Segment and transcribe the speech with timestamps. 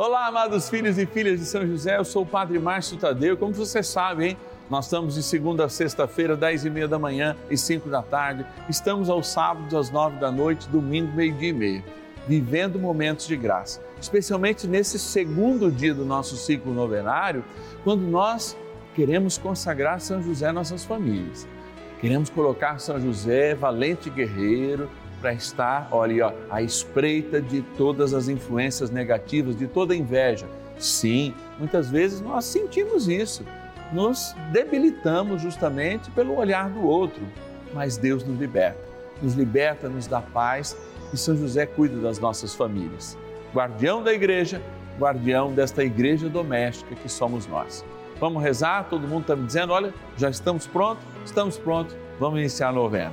[0.00, 3.36] Olá, amados filhos e filhas de São José, eu sou o Padre Márcio Tadeu.
[3.36, 4.36] Como você sabe, hein?
[4.70, 8.46] Nós estamos de segunda a sexta-feira, dez e meia da manhã e cinco da tarde.
[8.68, 11.84] Estamos aos sábados, às nove da noite, domingo, meio-dia e meia.
[12.28, 13.82] Vivendo momentos de graça.
[14.00, 17.44] Especialmente nesse segundo dia do nosso ciclo novenário,
[17.82, 18.56] quando nós
[18.94, 21.44] queremos consagrar São José nossas famílias.
[22.00, 24.88] Queremos colocar São José, valente guerreiro,
[25.20, 30.46] para estar, olha, ó, à espreita de todas as influências negativas, de toda inveja.
[30.78, 33.44] Sim, muitas vezes nós sentimos isso
[33.92, 37.22] nos debilitamos justamente pelo olhar do outro,
[37.72, 38.80] mas Deus nos liberta,
[39.22, 40.76] nos liberta, nos dá paz
[41.12, 43.16] e São José cuida das nossas famílias.
[43.54, 44.60] Guardião da igreja,
[44.98, 47.84] guardião desta igreja doméstica que somos nós.
[48.20, 48.88] Vamos rezar?
[48.90, 51.04] Todo mundo está me dizendo: olha, já estamos prontos?
[51.24, 53.12] Estamos prontos, vamos iniciar a novena.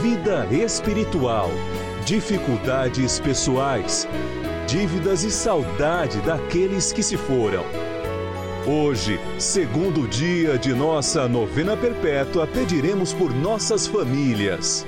[0.00, 1.50] vida espiritual,
[2.04, 4.08] dificuldades pessoais,
[4.66, 7.64] dívidas e saudade daqueles que se foram.
[8.66, 14.86] Hoje, segundo dia de nossa novena perpétua, pediremos por nossas famílias.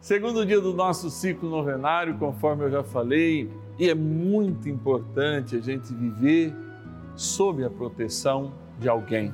[0.00, 5.60] Segundo dia do nosso ciclo novenário, conforme eu já falei, e é muito importante a
[5.60, 6.54] gente viver
[7.14, 9.32] sob a proteção de alguém.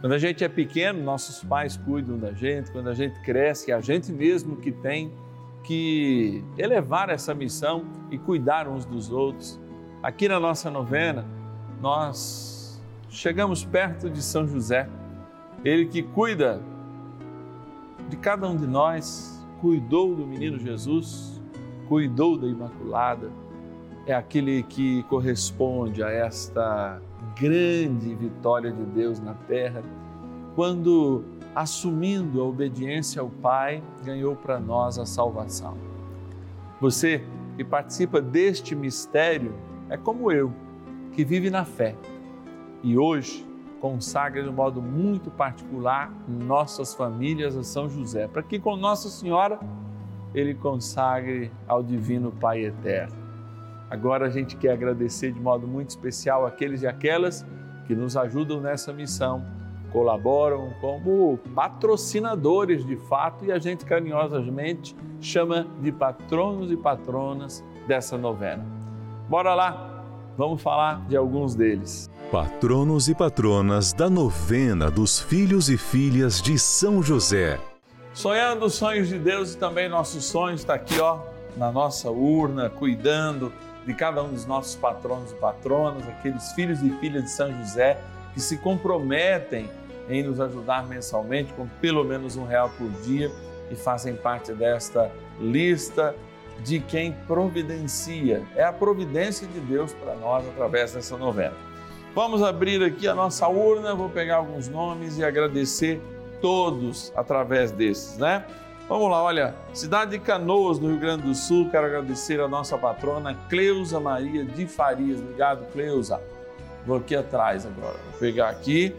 [0.00, 3.74] Quando a gente é pequeno, nossos pais cuidam da gente, quando a gente cresce, é
[3.74, 5.12] a gente mesmo que tem
[5.62, 9.60] que elevar essa missão e cuidar uns dos outros.
[10.02, 11.26] Aqui na nossa novena,
[11.82, 12.80] nós
[13.10, 14.88] chegamos perto de São José,
[15.62, 16.62] ele que cuida
[18.08, 21.42] de cada um de nós, cuidou do menino Jesus,
[21.86, 23.30] cuidou da Imaculada,
[24.06, 27.00] é aquele que corresponde a esta
[27.38, 29.82] grande vitória de Deus na terra,
[30.54, 31.24] quando,
[31.54, 35.76] assumindo a obediência ao Pai, ganhou para nós a salvação.
[36.80, 37.22] Você
[37.56, 39.54] que participa deste mistério
[39.88, 40.52] é como eu,
[41.12, 41.94] que vive na fé
[42.82, 43.46] e hoje
[43.80, 49.08] consagra de um modo muito particular nossas famílias a São José, para que com Nossa
[49.08, 49.58] Senhora
[50.34, 53.19] ele consagre ao Divino Pai Eterno.
[53.90, 57.44] Agora a gente quer agradecer de modo muito especial aqueles e aquelas
[57.86, 59.44] que nos ajudam nessa missão,
[59.90, 68.16] colaboram como patrocinadores de fato e a gente carinhosamente chama de patronos e patronas dessa
[68.16, 68.64] novena.
[69.28, 70.04] Bora lá,
[70.38, 72.08] vamos falar de alguns deles.
[72.30, 77.58] Patronos e patronas da novena dos filhos e filhas de São José.
[78.14, 81.18] Sonhando os sonhos de Deus e também nossos sonhos está aqui, ó,
[81.56, 83.52] na nossa urna, cuidando
[83.86, 88.00] de cada um dos nossos patronos e patronas, aqueles filhos e filhas de São José
[88.34, 89.68] que se comprometem
[90.08, 93.30] em nos ajudar mensalmente com pelo menos um real por dia
[93.70, 96.14] e fazem parte desta lista
[96.62, 98.42] de quem providencia.
[98.54, 101.54] É a providência de Deus para nós através dessa novena.
[102.14, 106.02] Vamos abrir aqui a nossa urna, vou pegar alguns nomes e agradecer
[106.40, 108.44] todos através desses, né?
[108.90, 112.76] Vamos lá, olha, cidade de Canoas, no Rio Grande do Sul, quero agradecer a nossa
[112.76, 115.20] patrona Cleusa Maria de Farias.
[115.20, 116.20] Obrigado, Cleusa.
[116.84, 118.92] Vou aqui atrás agora, vou pegar aqui,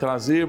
[0.00, 0.48] trazer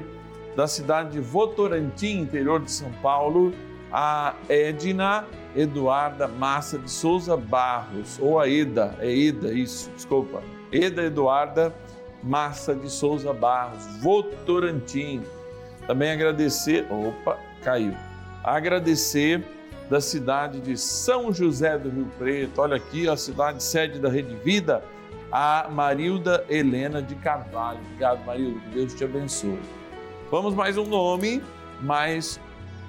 [0.56, 3.52] da cidade de Votorantim, interior de São Paulo,
[3.92, 10.42] a Edna Eduarda Massa de Souza Barros, ou a Eda, é Eda, isso, desculpa.
[10.72, 11.70] Eda Eduarda
[12.22, 15.22] Massa de Souza Barros, Votorantim.
[15.86, 17.94] Também agradecer, opa, caiu.
[18.44, 19.42] Agradecer
[19.88, 22.60] da cidade de São José do Rio Preto.
[22.60, 24.84] Olha aqui a cidade sede da Rede Vida,
[25.32, 27.80] a Marilda Helena de Carvalho.
[27.80, 29.58] Obrigado, Marilda, que Deus te abençoe.
[30.30, 31.42] Vamos mais um nome,
[31.80, 32.38] mais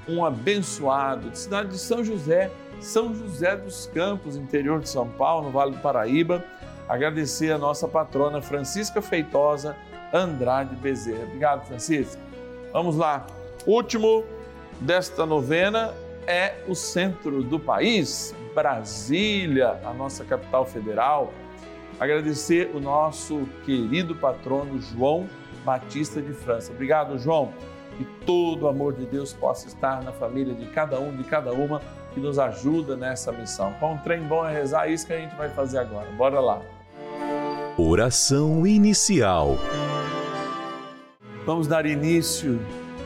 [0.08, 5.46] um abençoado, de cidade de São José, São José dos Campos, interior de São Paulo,
[5.46, 6.44] no Vale do Paraíba.
[6.88, 9.76] Agradecer a nossa patrona Francisca Feitosa
[10.14, 11.24] Andrade Bezerra.
[11.24, 12.22] Obrigado, Francisca.
[12.72, 13.26] Vamos lá.
[13.66, 14.24] Último
[14.80, 15.94] desta novena
[16.28, 21.32] é o centro do país, Brasília, a nossa capital federal.
[22.00, 25.30] Agradecer o nosso querido patrono João
[25.64, 26.72] Batista de França.
[26.72, 27.54] Obrigado, João.
[27.98, 31.54] Que todo o amor de Deus possa estar na família de cada um, de cada
[31.54, 31.82] uma
[32.14, 33.74] que nos ajuda nessa missão.
[33.80, 36.10] Com um trem bom é rezar, é isso que a gente vai fazer agora.
[36.12, 36.62] Bora lá.
[37.78, 39.58] Oração inicial.
[41.46, 42.60] Vamos dar início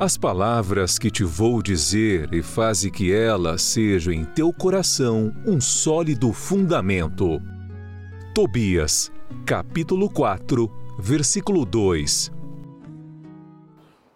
[0.00, 5.60] as palavras que te vou dizer e faze que elas sejam em teu coração um
[5.60, 7.38] sólido fundamento.
[8.34, 9.12] Tobias,
[9.44, 12.32] capítulo 4, versículo 2.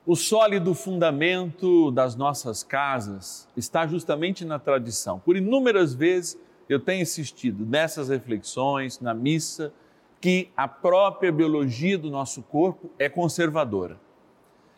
[0.07, 5.19] O sólido fundamento das nossas casas está justamente na tradição.
[5.19, 9.71] Por inúmeras vezes eu tenho insistido nessas reflexões, na missa,
[10.19, 14.03] que a própria biologia do nosso corpo é conservadora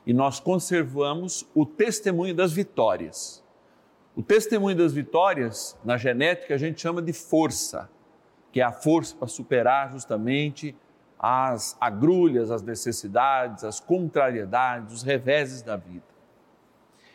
[0.06, 3.42] e nós conservamos o testemunho das vitórias.
[4.14, 7.90] O testemunho das vitórias, na genética, a gente chama de força,
[8.52, 10.74] que é a força para superar justamente
[11.18, 16.04] as agrulhas, as necessidades, as contrariedades, os reveses da vida.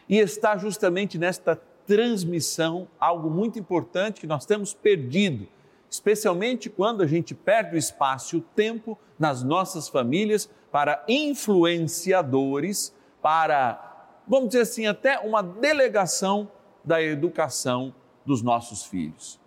[0.09, 1.55] E está justamente nesta
[1.87, 5.47] transmissão algo muito importante que nós temos perdido
[5.91, 12.95] especialmente quando a gente perde o espaço e o tempo nas nossas famílias para influenciadores,
[13.21, 16.49] para, vamos dizer assim, até uma delegação
[16.83, 17.93] da educação
[18.25, 19.39] dos nossos filhos.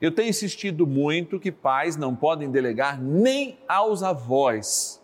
[0.00, 5.00] Eu tenho insistido muito que pais não podem delegar nem aos avós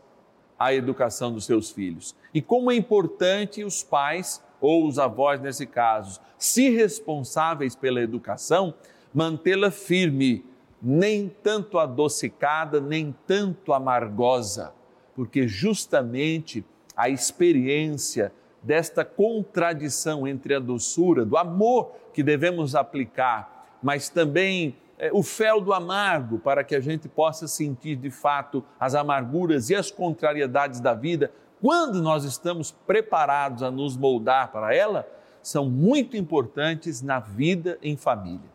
[0.59, 2.17] a educação dos seus filhos.
[2.35, 8.75] E como é importante os pais, ou os avós nesse caso, se responsáveis pela educação,
[9.15, 10.45] mantê-la firme
[10.83, 14.73] nem tanto adocicada, nem tanto amargosa,
[15.19, 16.65] porque justamente
[16.97, 18.33] a experiência
[18.63, 25.61] desta contradição entre a doçura, do amor que devemos aplicar, mas também é, o fel
[25.61, 30.79] do amargo para que a gente possa sentir de fato as amarguras e as contrariedades
[30.79, 35.05] da vida quando nós estamos preparados a nos moldar para ela,
[35.43, 38.49] são muito importantes na vida em família.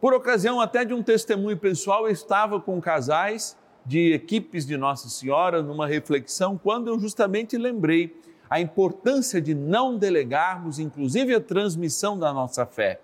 [0.00, 5.08] Por ocasião até de um testemunho pessoal, eu estava com casais de equipes de Nossa
[5.08, 8.16] Senhora numa reflexão quando eu justamente lembrei
[8.48, 13.00] a importância de não delegarmos, inclusive, a transmissão da nossa fé.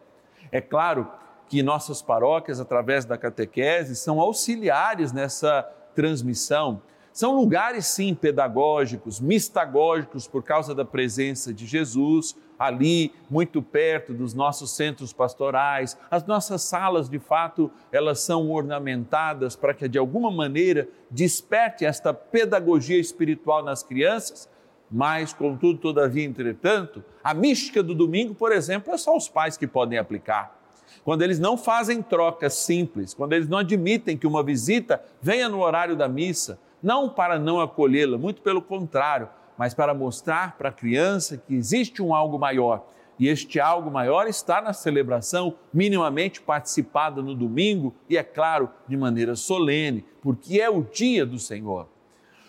[0.53, 1.11] É claro
[1.49, 5.63] que nossas paróquias, através da catequese, são auxiliares nessa
[5.95, 6.81] transmissão.
[7.13, 14.33] São lugares, sim, pedagógicos, mistagógicos, por causa da presença de Jesus, ali, muito perto dos
[14.33, 15.99] nossos centros pastorais.
[16.11, 22.15] As nossas salas, de fato, elas são ornamentadas para que, de alguma maneira, desperte esta
[22.15, 24.49] pedagogia espiritual nas crianças.
[24.89, 29.67] Mas, contudo, todavia, entretanto, a mística do domingo, por exemplo, é só os pais que
[29.67, 30.61] podem aplicar
[31.05, 35.61] quando eles não fazem trocas simples, quando eles não admitem que uma visita venha no
[35.61, 40.73] horário da missa, não para não acolhê-la, muito pelo contrário, mas para mostrar para a
[40.73, 42.87] criança que existe um algo maior.
[43.19, 48.97] E este algo maior está na celebração minimamente participada no domingo e, é claro, de
[48.97, 51.87] maneira solene, porque é o dia do Senhor.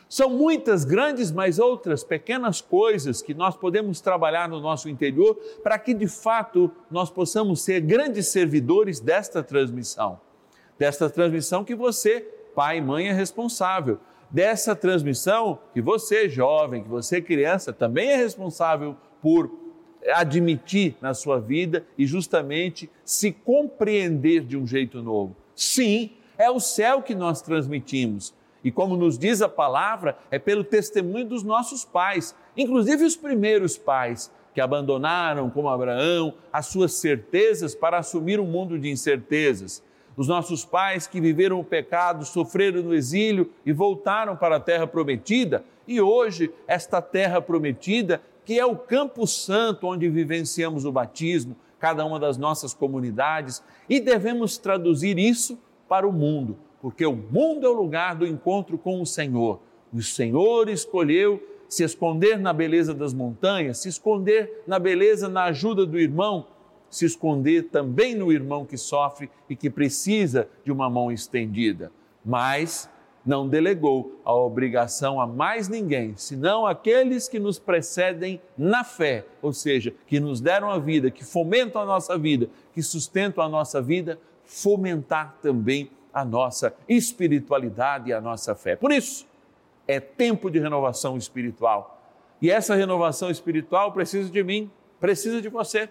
[0.08, 5.80] São muitas grandes, mas outras pequenas coisas que nós podemos trabalhar no nosso interior para
[5.80, 10.20] que de fato nós possamos ser grandes servidores desta transmissão.
[10.78, 12.22] Desta transmissão que você,
[12.54, 14.00] pai e mãe, é responsável.
[14.32, 19.52] Dessa transmissão que você, jovem, que você, criança, também é responsável por
[20.14, 25.36] admitir na sua vida e justamente se compreender de um jeito novo.
[25.56, 28.34] Sim, é o céu que nós transmitimos
[28.64, 33.78] e como nos diz a palavra, é pelo testemunho dos nossos pais, inclusive os primeiros
[33.78, 39.82] pais, que abandonaram, como Abraão, as suas certezas para assumir um mundo de incertezas.
[40.18, 44.86] Os nossos pais que viveram o pecado, sofreram no exílio e voltaram para a terra
[44.86, 51.56] prometida, e hoje esta terra prometida, que é o Campo Santo onde vivenciamos o batismo,
[51.80, 57.66] cada uma das nossas comunidades, e devemos traduzir isso para o mundo porque o mundo
[57.66, 59.60] é o lugar do encontro com o Senhor.
[59.94, 65.86] O Senhor escolheu se esconder na beleza das montanhas, se esconder na beleza, na ajuda
[65.86, 66.48] do irmão,
[66.92, 71.92] se esconder também no irmão que sofre e que precisa de uma mão estendida.
[72.24, 72.88] Mas
[73.26, 79.54] não delegou a obrigação a mais ninguém, senão aqueles que nos precedem na fé, ou
[79.54, 83.82] seja, que nos deram a vida, que fomentam a nossa vida, que sustentam a nossa
[83.82, 88.76] vida, fomentar também a nossa espiritualidade e a nossa fé.
[88.76, 89.26] Por isso,
[89.88, 92.02] é tempo de renovação espiritual.
[92.42, 94.70] E essa renovação espiritual precisa de mim,
[95.00, 95.90] precisa de você,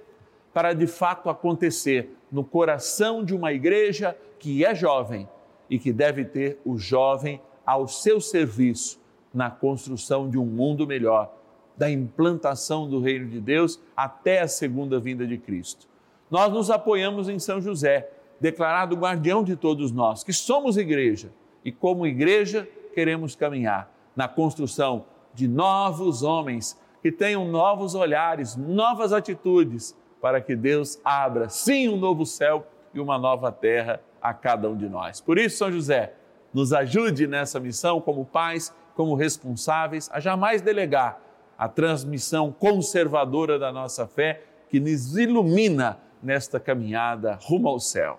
[0.53, 5.29] para de fato acontecer no coração de uma igreja que é jovem
[5.69, 9.01] e que deve ter o jovem ao seu serviço
[9.33, 11.33] na construção de um mundo melhor,
[11.77, 15.89] da implantação do reino de Deus até a segunda vinda de Cristo.
[16.31, 21.31] Nós nos apoiamos em São José declarado guardião de todos nós, que somos igreja
[21.65, 25.05] e, como igreja, queremos caminhar na construção
[25.35, 31.97] de novos homens que tenham novos olhares, novas atitudes, para que Deus abra, sim, um
[31.97, 35.21] novo céu e uma nova terra a cada um de nós.
[35.21, 36.15] Por isso, São José,
[36.53, 41.21] nos ajude nessa missão como pais, como responsáveis, a jamais delegar
[41.57, 48.19] a transmissão conservadora da nossa fé que nos ilumina nesta caminhada rumo ao céu.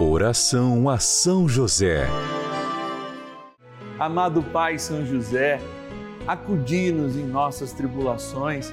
[0.00, 2.06] Oração a São José.
[3.98, 5.58] Amado Pai São José,
[6.26, 8.72] acudi-nos em nossas tribulações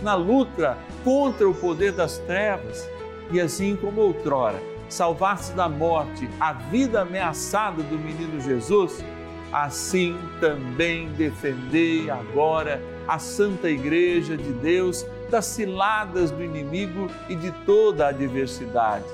[0.00, 2.88] na luta contra o poder das trevas.
[3.30, 9.04] E assim como outrora, salvaste da morte a vida ameaçada do menino Jesus,
[9.52, 17.50] assim também defendei agora a Santa Igreja de Deus das ciladas do inimigo e de
[17.64, 19.04] toda a adversidade.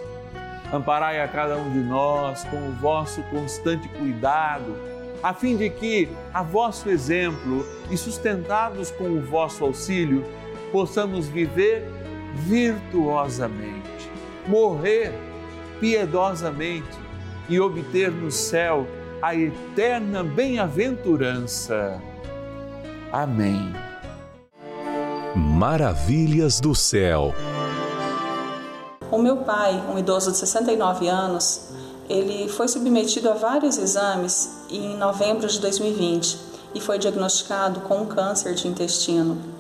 [0.73, 4.75] Amparai a cada um de nós com o vosso constante cuidado,
[5.23, 10.25] a fim de que, a vosso exemplo e sustentados com o vosso auxílio,
[10.73, 11.87] possamos viver
[12.35, 14.11] virtuosamente,
[14.49, 15.12] morrer
[15.79, 16.99] piedosamente
[17.49, 18.87] e obter no céu
[19.21, 22.00] a eterna bem-aventurança.
[23.12, 23.73] Amém.
[25.37, 27.35] Maravilhas do céu.
[29.11, 31.69] O meu pai, um idoso de 69 anos,
[32.09, 36.38] ele foi submetido a vários exames em novembro de 2020
[36.75, 39.51] e foi diagnosticado com um câncer de intestino.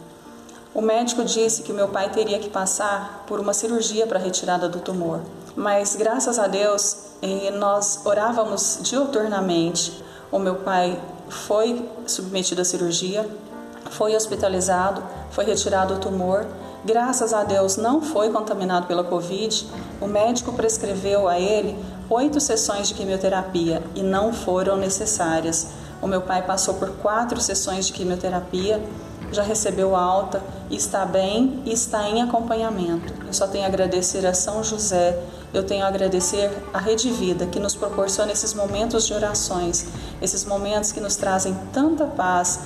[0.74, 4.70] O médico disse que meu pai teria que passar por uma cirurgia para a retirada
[4.70, 5.20] do tumor.
[5.54, 10.02] Mas graças a Deus, eh, nós orávamos diuturnamente.
[10.30, 10.98] O meu pai
[11.28, 13.28] foi submetido à cirurgia,
[13.90, 16.46] foi hospitalizado, foi retirado o tumor.
[16.86, 19.68] Graças a Deus não foi contaminado pela Covid.
[20.00, 25.68] O médico prescreveu a ele oito sessões de quimioterapia e não foram necessárias.
[26.00, 28.82] O meu pai passou por quatro sessões de quimioterapia,
[29.34, 33.12] já recebeu alta, está bem e está em acompanhamento.
[33.26, 35.18] Eu só tenho a agradecer a São José
[35.52, 39.86] eu tenho a agradecer a Rede Vida, que nos proporciona esses momentos de orações,
[40.20, 42.60] esses momentos que nos trazem tanta paz,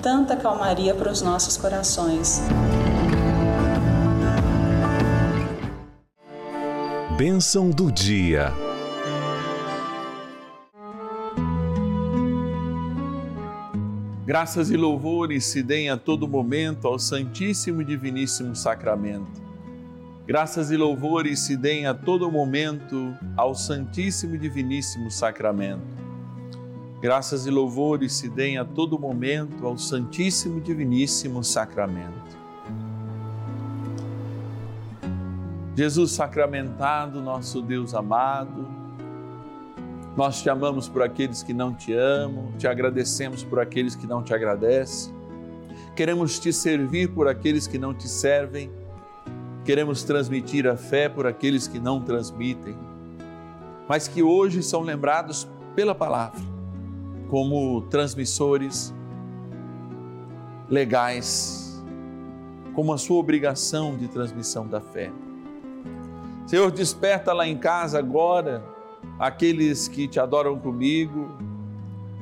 [0.00, 2.40] tanta calmaria para os nossos corações.
[7.18, 8.69] Bênção do dia.
[14.30, 19.42] Graças e louvores se deem a todo momento ao Santíssimo e Diviníssimo Sacramento.
[20.24, 25.82] Graças e louvores se deem a todo momento ao Santíssimo e Diviníssimo Sacramento.
[27.00, 32.38] Graças e louvores se deem a todo momento ao Santíssimo e Diviníssimo Sacramento.
[35.74, 38.79] Jesus sacramentado, nosso Deus amado,
[40.20, 44.22] nós te amamos por aqueles que não te amam, te agradecemos por aqueles que não
[44.22, 45.14] te agradecem,
[45.96, 48.70] queremos te servir por aqueles que não te servem.
[49.64, 52.76] Queremos transmitir a fé por aqueles que não transmitem,
[53.88, 56.42] mas que hoje são lembrados pela palavra
[57.30, 58.92] como transmissores
[60.68, 61.82] legais,
[62.74, 65.10] como a sua obrigação de transmissão da fé.
[66.46, 68.79] Senhor, desperta lá em casa agora
[69.20, 71.28] aqueles que te adoram comigo,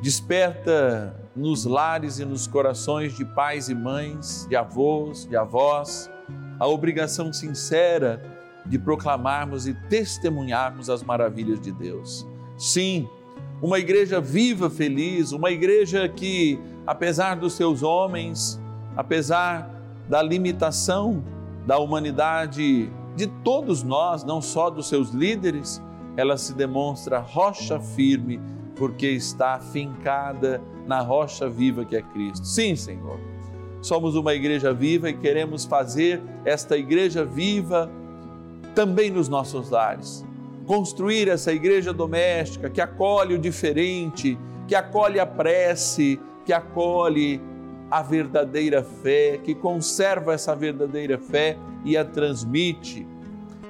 [0.02, 6.10] desperta nos lares e nos corações de pais e mães, de avós, de avós,
[6.58, 8.20] a obrigação sincera
[8.66, 12.26] de proclamarmos e testemunharmos as maravilhas de Deus.
[12.56, 13.08] Sim,
[13.62, 18.60] uma igreja viva, feliz, uma igreja que, apesar dos seus homens,
[18.96, 19.70] apesar
[20.08, 21.22] da limitação
[21.64, 25.80] da humanidade, de todos nós, não só dos seus líderes,
[26.18, 28.38] ela se demonstra rocha firme,
[28.76, 32.46] porque está fincada na rocha viva que é Cristo.
[32.46, 33.18] Sim, Senhor
[33.80, 37.90] somos uma igreja viva e queremos fazer esta igreja viva
[38.74, 40.24] também nos nossos lares.
[40.66, 47.40] Construir essa igreja doméstica que acolhe o diferente, que acolhe a prece, que acolhe
[47.90, 53.06] a verdadeira fé, que conserva essa verdadeira fé e a transmite.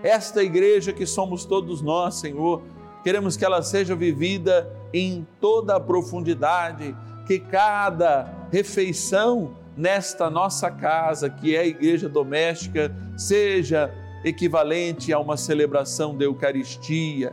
[0.03, 2.63] Esta igreja que somos todos nós, Senhor,
[3.03, 11.29] queremos que ela seja vivida em toda a profundidade, que cada refeição nesta nossa casa,
[11.29, 13.93] que é a igreja doméstica, seja
[14.25, 17.33] equivalente a uma celebração da Eucaristia,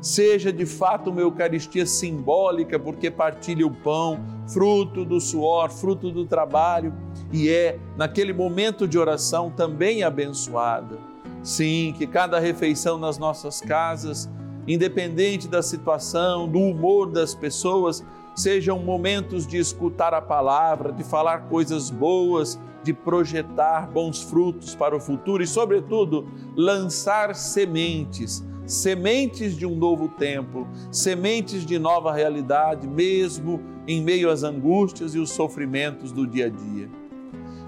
[0.00, 6.24] seja de fato uma Eucaristia simbólica, porque partilha o pão, fruto do suor, fruto do
[6.24, 6.92] trabalho,
[7.32, 11.05] e é, naquele momento de oração, também abençoada.
[11.46, 14.28] Sim, que cada refeição nas nossas casas,
[14.66, 18.04] independente da situação, do humor das pessoas,
[18.34, 24.96] sejam momentos de escutar a palavra, de falar coisas boas, de projetar bons frutos para
[24.96, 32.88] o futuro e, sobretudo, lançar sementes, sementes de um novo tempo, sementes de nova realidade,
[32.88, 37.05] mesmo em meio às angústias e os sofrimentos do dia a dia.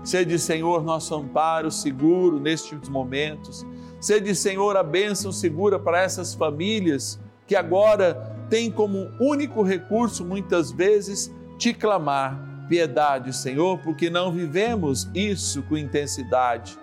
[0.09, 3.67] Sede, Senhor, nosso amparo seguro nestes momentos.
[4.01, 8.15] Sede, Senhor, a bênção segura para essas famílias que agora
[8.49, 15.77] tem como único recurso, muitas vezes, te clamar piedade, Senhor, porque não vivemos isso com
[15.77, 16.79] intensidade.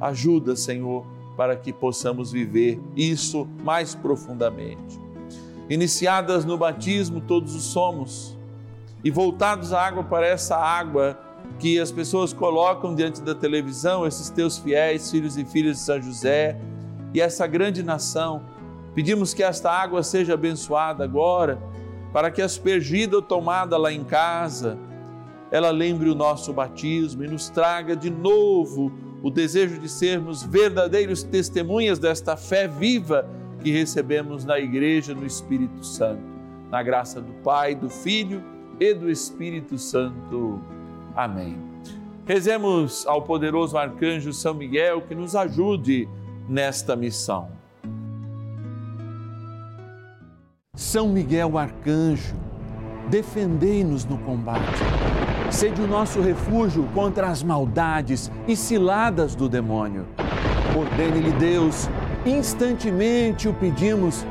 [0.00, 1.04] Ajuda, Senhor,
[1.36, 4.96] para que possamos viver isso mais profundamente.
[5.68, 8.38] Iniciadas no batismo, todos os somos,
[9.02, 11.18] e voltados à água para essa água
[11.60, 16.00] que as pessoas colocam diante da televisão, esses teus fiéis, filhos e filhas de São
[16.00, 16.58] José,
[17.12, 18.42] e essa grande nação.
[18.94, 21.60] Pedimos que esta água seja abençoada agora,
[22.14, 24.78] para que aspergida ou tomada lá em casa,
[25.50, 28.90] ela lembre o nosso batismo e nos traga de novo
[29.22, 33.28] o desejo de sermos verdadeiros testemunhas desta fé viva
[33.62, 36.22] que recebemos na Igreja no Espírito Santo.
[36.70, 38.42] Na graça do Pai, do Filho
[38.78, 40.79] e do Espírito Santo.
[41.14, 41.58] Amém.
[42.26, 46.08] Rezemos ao poderoso arcanjo São Miguel que nos ajude
[46.48, 47.48] nesta missão.
[50.74, 52.34] São Miguel arcanjo,
[53.10, 54.80] defendei-nos no combate.
[55.50, 60.06] Sede o nosso refúgio contra as maldades e ciladas do demônio.
[60.78, 61.88] Ordene-lhe Deus,
[62.24, 64.24] instantemente o pedimos,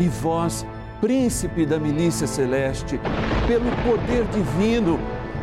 [0.00, 0.66] e vós,
[1.00, 2.98] príncipe da milícia celeste,
[3.46, 4.98] pelo poder divino,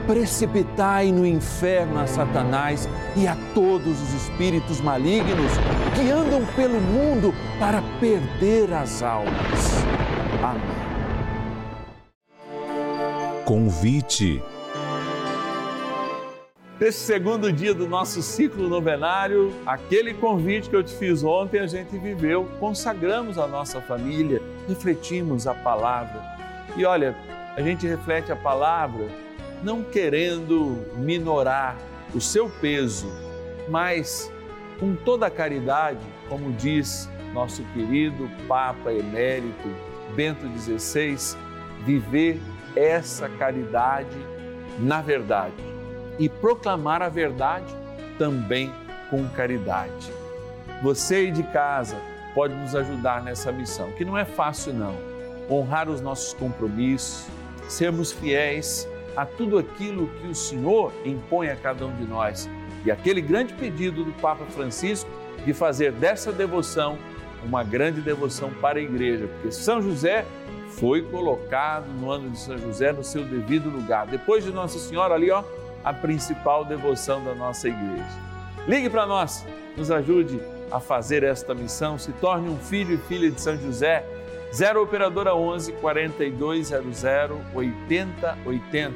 [0.06, 5.52] precipitai no inferno a Satanás e a todos os espíritos malignos
[5.96, 9.84] que andam pelo mundo para perder as almas.
[10.44, 10.80] Amém.
[13.46, 14.42] Convite.
[16.80, 21.68] Nesse segundo dia do nosso ciclo novenário, aquele convite que eu te fiz ontem, a
[21.68, 26.24] gente viveu, consagramos a nossa família, refletimos a palavra.
[26.78, 27.18] E olha,
[27.58, 29.10] a gente reflete a palavra
[29.64, 31.78] não querendo minorar
[32.14, 33.12] o seu peso,
[33.68, 34.32] mas
[34.80, 39.70] com toda a caridade, como diz nosso querido Papa Emérito
[40.16, 41.38] Bento XVI,
[41.86, 42.42] viver
[42.76, 44.18] essa caridade
[44.80, 45.54] na verdade
[46.18, 47.74] e proclamar a verdade
[48.18, 48.72] também
[49.10, 50.12] com caridade.
[50.82, 51.98] Você aí de casa
[52.34, 54.96] pode nos ajudar nessa missão, que não é fácil não.
[55.50, 57.26] Honrar os nossos compromissos,
[57.68, 58.88] sermos fiéis
[59.20, 62.50] a tudo aquilo que o Senhor impõe a cada um de nós.
[62.86, 65.10] E aquele grande pedido do Papa Francisco
[65.46, 66.98] de fazer dessa devoção
[67.44, 70.26] uma grande devoção para a igreja, porque São José
[70.70, 74.08] foi colocado no ano de São José no seu devido lugar.
[74.08, 75.44] Depois de Nossa Senhora ali, ó,
[75.84, 78.08] a principal devoção da nossa igreja.
[78.70, 80.40] Ligue para nós, nos ajude
[80.72, 84.06] a fazer esta missão, se torne um filho e filha de São José
[84.52, 87.04] 0 Operadora 11 4200
[87.54, 88.94] 8080.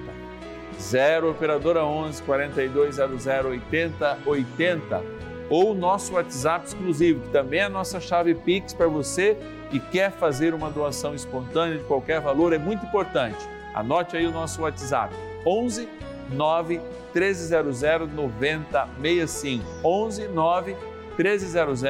[0.80, 5.04] 0 Operadora 11 4200 8080.
[5.50, 9.38] Ou nosso WhatsApp exclusivo, que também é a nossa chave Pix para você
[9.70, 13.48] que quer fazer uma doação espontânea de qualquer valor, é muito importante.
[13.74, 15.14] Anote aí o nosso WhatsApp:
[15.46, 15.88] 11
[16.32, 16.82] 9
[17.14, 17.82] 1300
[18.14, 19.64] 9065.
[19.84, 20.76] 11 9
[21.18, 21.82] 1300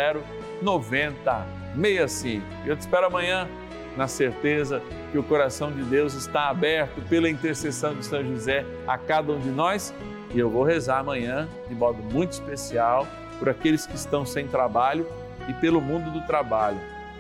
[0.62, 1.63] 9065.
[1.76, 2.46] 65.
[2.66, 3.48] Eu te espero amanhã
[3.96, 4.82] na certeza
[5.12, 9.40] que o coração de Deus está aberto pela intercessão de São José a cada um
[9.40, 9.94] de nós
[10.34, 13.08] e eu vou rezar amanhã de modo muito especial
[13.38, 15.08] por aqueles que estão sem trabalho
[15.48, 16.80] e pelo mundo do trabalho.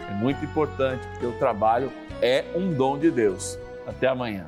[0.09, 3.59] É muito importante porque o trabalho é um dom de Deus.
[3.85, 4.47] Até amanhã.